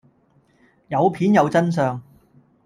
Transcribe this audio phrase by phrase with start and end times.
[0.87, 2.01] 有片有真相